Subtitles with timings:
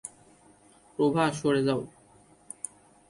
[0.95, 1.81] প্রভা, সরে যাও।